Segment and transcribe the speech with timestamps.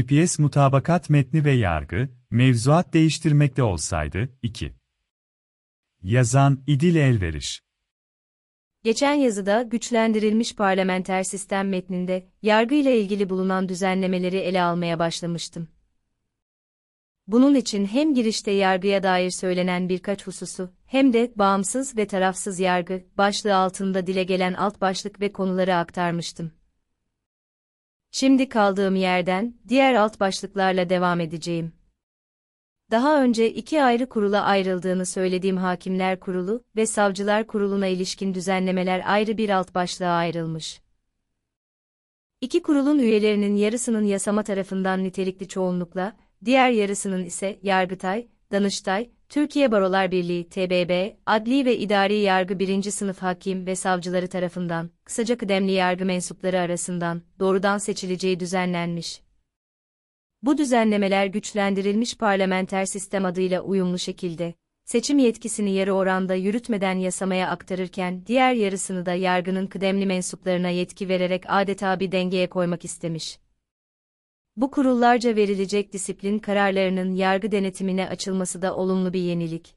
[0.00, 4.72] GPS mutabakat metni ve yargı, mevzuat değiştirmekte olsaydı, 2.
[6.02, 7.62] Yazan, İdil Elveriş
[8.84, 15.68] Geçen yazıda güçlendirilmiş parlamenter sistem metninde yargı ile ilgili bulunan düzenlemeleri ele almaya başlamıştım.
[17.26, 23.04] Bunun için hem girişte yargıya dair söylenen birkaç hususu, hem de bağımsız ve tarafsız yargı
[23.18, 26.59] başlığı altında dile gelen alt başlık ve konuları aktarmıştım.
[28.10, 31.72] Şimdi kaldığım yerden diğer alt başlıklarla devam edeceğim.
[32.90, 39.38] Daha önce iki ayrı kurula ayrıldığını söylediğim Hakimler Kurulu ve Savcılar Kurulu'na ilişkin düzenlemeler ayrı
[39.38, 40.80] bir alt başlığa ayrılmış.
[42.40, 50.10] İki kurulun üyelerinin yarısının yasama tarafından nitelikli çoğunlukla, diğer yarısının ise Yargıtay, Danıştay, Türkiye Barolar
[50.10, 56.04] Birliği TBB, adli ve idari yargı birinci sınıf hakim ve savcıları tarafından, kısaca kıdemli yargı
[56.04, 59.22] mensupları arasından, doğrudan seçileceği düzenlenmiş.
[60.42, 68.26] Bu düzenlemeler güçlendirilmiş parlamenter sistem adıyla uyumlu şekilde, seçim yetkisini yarı oranda yürütmeden yasamaya aktarırken
[68.26, 73.38] diğer yarısını da yargının kıdemli mensuplarına yetki vererek adeta bir dengeye koymak istemiş.
[74.60, 79.76] Bu kurullarca verilecek disiplin kararlarının yargı denetimine açılması da olumlu bir yenilik.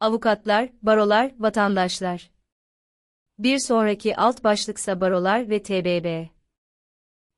[0.00, 2.30] Avukatlar, barolar, vatandaşlar.
[3.38, 6.26] Bir sonraki alt başlıksa barolar ve TBB.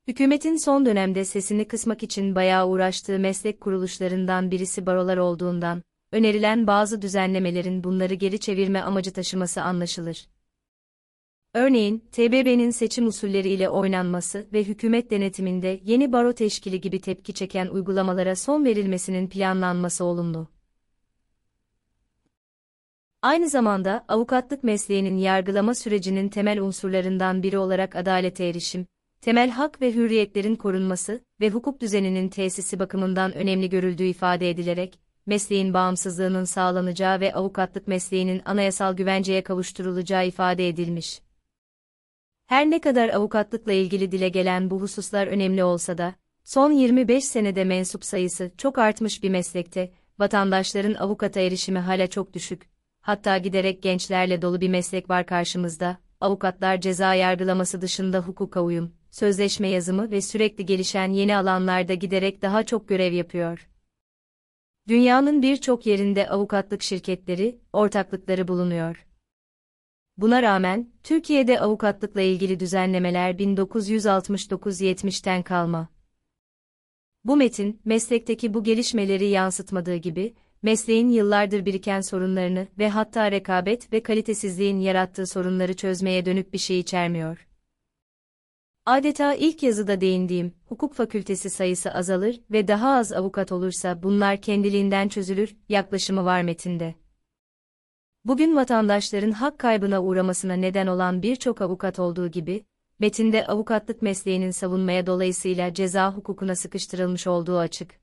[0.08, 7.02] Hükümetin son dönemde sesini kısmak için bayağı uğraştığı meslek kuruluşlarından birisi barolar olduğundan, önerilen bazı
[7.02, 10.26] düzenlemelerin bunları geri çevirme amacı taşıması anlaşılır.
[11.54, 17.66] Örneğin, TBB'nin seçim usulleri ile oynanması ve hükümet denetiminde yeni baro teşkili gibi tepki çeken
[17.66, 20.48] uygulamalara son verilmesinin planlanması olumlu.
[23.22, 28.86] Aynı zamanda avukatlık mesleğinin yargılama sürecinin temel unsurlarından biri olarak adalete erişim,
[29.20, 35.74] temel hak ve hürriyetlerin korunması ve hukuk düzeninin tesisi bakımından önemli görüldüğü ifade edilerek, mesleğin
[35.74, 41.20] bağımsızlığının sağlanacağı ve avukatlık mesleğinin anayasal güvenceye kavuşturulacağı ifade edilmiş.
[42.52, 46.14] Her ne kadar avukatlıkla ilgili dile gelen bu hususlar önemli olsa da,
[46.44, 52.70] son 25 senede mensup sayısı çok artmış bir meslekte, vatandaşların avukata erişimi hala çok düşük.
[53.00, 59.68] Hatta giderek gençlerle dolu bir meslek var karşımızda, avukatlar ceza yargılaması dışında hukuka uyum, sözleşme
[59.68, 63.68] yazımı ve sürekli gelişen yeni alanlarda giderek daha çok görev yapıyor.
[64.88, 69.06] Dünyanın birçok yerinde avukatlık şirketleri, ortaklıkları bulunuyor.
[70.22, 75.88] Buna rağmen, Türkiye'de avukatlıkla ilgili düzenlemeler 1969-70'ten kalma.
[77.24, 84.02] Bu metin, meslekteki bu gelişmeleri yansıtmadığı gibi, mesleğin yıllardır biriken sorunlarını ve hatta rekabet ve
[84.02, 87.48] kalitesizliğin yarattığı sorunları çözmeye dönük bir şey içermiyor.
[88.86, 95.08] Adeta ilk yazıda değindiğim, hukuk fakültesi sayısı azalır ve daha az avukat olursa bunlar kendiliğinden
[95.08, 97.01] çözülür, yaklaşımı var metinde.
[98.24, 102.64] Bugün vatandaşların hak kaybına uğramasına neden olan birçok avukat olduğu gibi,
[102.98, 108.00] metinde avukatlık mesleğinin savunmaya dolayısıyla ceza hukukuna sıkıştırılmış olduğu açık.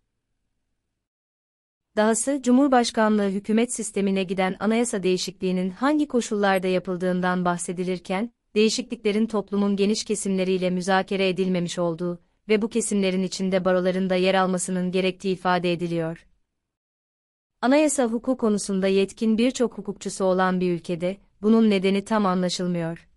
[1.96, 10.70] Dahası Cumhurbaşkanlığı hükümet sistemine giden anayasa değişikliğinin hangi koşullarda yapıldığından bahsedilirken, değişikliklerin toplumun geniş kesimleriyle
[10.70, 12.20] müzakere edilmemiş olduğu
[12.50, 16.29] ve bu kesimlerin içinde baroların da yer almasının gerektiği ifade ediliyor.
[17.62, 23.08] Anayasa hukuk konusunda yetkin birçok hukukçusu olan bir ülkede, bunun nedeni tam anlaşılmıyor.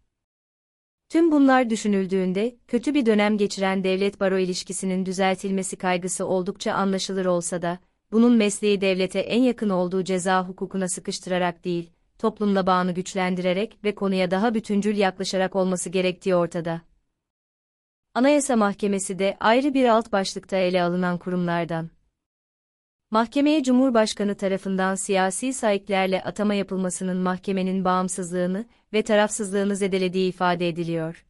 [1.09, 7.79] Tüm bunlar düşünüldüğünde, kötü bir dönem geçiren devlet-baro ilişkisinin düzeltilmesi kaygısı oldukça anlaşılır olsa da,
[8.13, 14.31] bunun mesleği devlete en yakın olduğu ceza hukukuna sıkıştırarak değil, toplumla bağını güçlendirerek ve konuya
[14.31, 16.81] daha bütüncül yaklaşarak olması gerektiği ortada.
[18.15, 21.91] Anayasa Mahkemesi de ayrı bir alt başlıkta ele alınan kurumlardan.
[23.12, 31.26] Mahkemeye Cumhurbaşkanı tarafından siyasi sahiplerle atama yapılmasının mahkemenin bağımsızlığını ve tarafsızlığını zedelediği ifade ediliyor.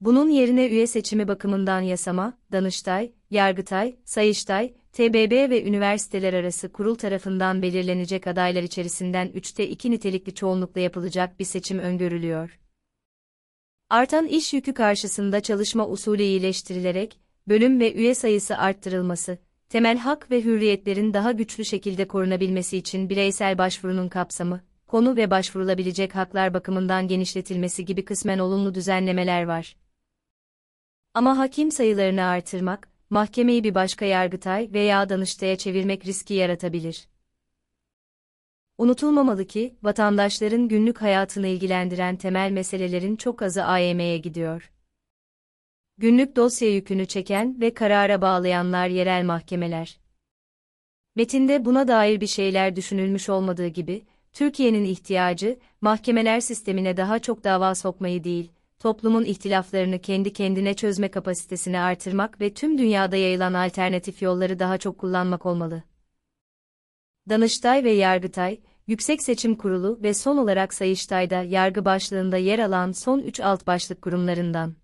[0.00, 7.62] Bunun yerine üye seçimi bakımından yasama, Danıştay, Yargıtay, Sayıştay, TBB ve üniversiteler arası kurul tarafından
[7.62, 12.60] belirlenecek adaylar içerisinden 3'te 2 nitelikli çoğunlukla yapılacak bir seçim öngörülüyor.
[13.90, 19.38] Artan iş yükü karşısında çalışma usulü iyileştirilerek, bölüm ve üye sayısı arttırılması,
[19.70, 26.14] temel hak ve hürriyetlerin daha güçlü şekilde korunabilmesi için bireysel başvurunun kapsamı, konu ve başvurulabilecek
[26.14, 29.76] haklar bakımından genişletilmesi gibi kısmen olumlu düzenlemeler var.
[31.14, 37.08] Ama hakim sayılarını artırmak, mahkemeyi bir başka yargıtay veya danıştaya çevirmek riski yaratabilir.
[38.78, 44.70] Unutulmamalı ki, vatandaşların günlük hayatını ilgilendiren temel meselelerin çok azı AYM'ye gidiyor.
[46.00, 49.98] Günlük dosya yükünü çeken ve karara bağlayanlar yerel mahkemeler.
[51.16, 54.02] Metinde buna dair bir şeyler düşünülmüş olmadığı gibi,
[54.32, 61.78] Türkiye'nin ihtiyacı, mahkemeler sistemine daha çok dava sokmayı değil, toplumun ihtilaflarını kendi kendine çözme kapasitesini
[61.78, 65.82] artırmak ve tüm dünyada yayılan alternatif yolları daha çok kullanmak olmalı.
[67.28, 73.18] Danıştay ve Yargıtay, Yüksek Seçim Kurulu ve son olarak Sayıştay'da yargı başlığında yer alan son
[73.18, 74.80] 3 alt başlık kurumlarından.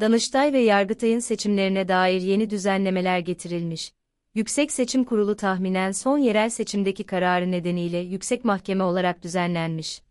[0.00, 3.92] Danıştay ve Yargıtay'ın seçimlerine dair yeni düzenlemeler getirilmiş.
[4.34, 10.02] Yüksek Seçim Kurulu tahminen son yerel seçimdeki kararı nedeniyle yüksek mahkeme olarak düzenlenmiş.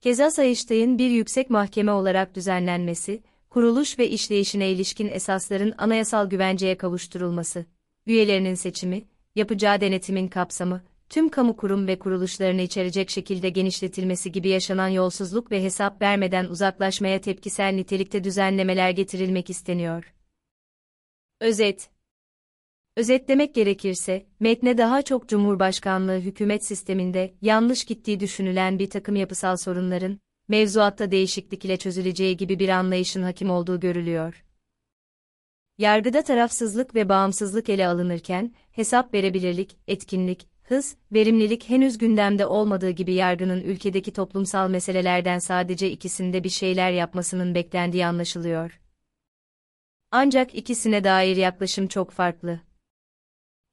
[0.00, 7.64] Keza Sayıştay'ın bir yüksek mahkeme olarak düzenlenmesi, kuruluş ve işleyişine ilişkin esasların anayasal güvenceye kavuşturulması,
[8.06, 14.88] üyelerinin seçimi, yapacağı denetimin kapsamı, tüm kamu kurum ve kuruluşlarını içerecek şekilde genişletilmesi gibi yaşanan
[14.88, 20.14] yolsuzluk ve hesap vermeden uzaklaşmaya tepkisel nitelikte düzenlemeler getirilmek isteniyor.
[21.40, 21.90] Özet
[22.96, 30.20] Özetlemek gerekirse, metne daha çok Cumhurbaşkanlığı hükümet sisteminde yanlış gittiği düşünülen bir takım yapısal sorunların,
[30.48, 34.44] mevzuatta değişiklik ile çözüleceği gibi bir anlayışın hakim olduğu görülüyor.
[35.78, 43.14] Yargıda tarafsızlık ve bağımsızlık ele alınırken, hesap verebilirlik, etkinlik, hız, verimlilik henüz gündemde olmadığı gibi
[43.14, 48.80] yargının ülkedeki toplumsal meselelerden sadece ikisinde bir şeyler yapmasının beklendiği anlaşılıyor.
[50.10, 52.60] Ancak ikisine dair yaklaşım çok farklı.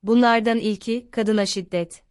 [0.03, 2.03] Bunlardan ilki, kadına şiddet.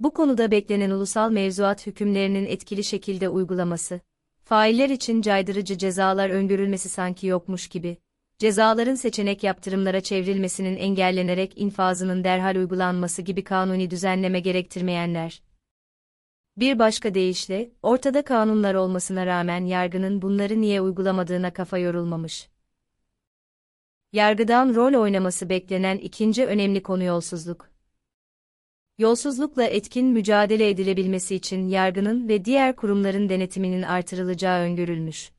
[0.00, 4.00] Bu konuda beklenen ulusal mevzuat hükümlerinin etkili şekilde uygulaması,
[4.44, 7.96] failler için caydırıcı cezalar öngörülmesi sanki yokmuş gibi,
[8.38, 15.42] cezaların seçenek yaptırımlara çevrilmesinin engellenerek infazının derhal uygulanması gibi kanuni düzenleme gerektirmeyenler.
[16.56, 22.48] Bir başka deyişle, ortada kanunlar olmasına rağmen yargının bunları niye uygulamadığına kafa yorulmamış.
[24.12, 27.70] Yargıdan rol oynaması beklenen ikinci önemli konu yolsuzluk.
[28.98, 35.32] Yolsuzlukla etkin mücadele edilebilmesi için yargının ve diğer kurumların denetiminin artırılacağı öngörülmüş.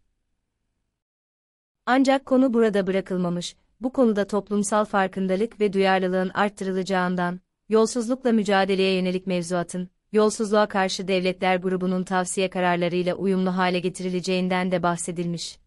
[1.85, 7.39] Ancak konu burada bırakılmamış, bu konuda toplumsal farkındalık ve duyarlılığın arttırılacağından,
[7.69, 15.59] yolsuzlukla mücadeleye yönelik mevzuatın, yolsuzluğa karşı devletler grubunun tavsiye kararlarıyla uyumlu hale getirileceğinden de bahsedilmiş.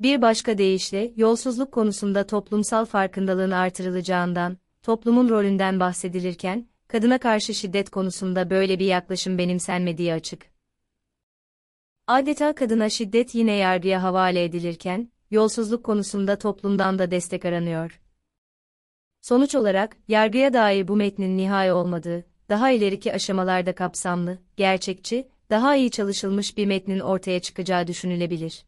[0.00, 8.50] Bir başka deyişle, yolsuzluk konusunda toplumsal farkındalığın artırılacağından, toplumun rolünden bahsedilirken, kadına karşı şiddet konusunda
[8.50, 10.55] böyle bir yaklaşım benimsenmediği açık.
[12.06, 18.00] Adeta kadına şiddet yine yargıya havale edilirken, yolsuzluk konusunda toplumdan da destek aranıyor.
[19.20, 25.90] Sonuç olarak, yargıya dair bu metnin nihai olmadığı, daha ileriki aşamalarda kapsamlı, gerçekçi, daha iyi
[25.90, 28.64] çalışılmış bir metnin ortaya çıkacağı düşünülebilir.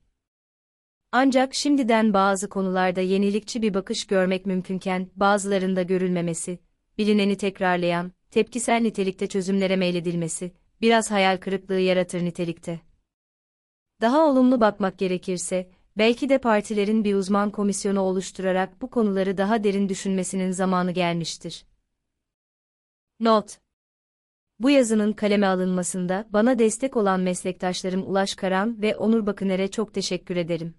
[1.13, 6.59] Ancak şimdiden bazı konularda yenilikçi bir bakış görmek mümkünken bazılarında görülmemesi,
[6.99, 12.88] bilineni tekrarlayan, tepkisel nitelikte çözümlere meyledilmesi, biraz hayal kırıklığı yaratır nitelikte.
[14.01, 19.89] Daha olumlu bakmak gerekirse, belki de partilerin bir uzman komisyonu oluşturarak bu konuları daha derin
[19.89, 21.67] düşünmesinin zamanı gelmiştir.
[23.21, 23.59] Not
[24.59, 30.37] Bu yazının kaleme alınmasında bana destek olan meslektaşlarım Ulaş Karan ve Onur Bakıner'e çok teşekkür
[30.37, 30.75] ederim.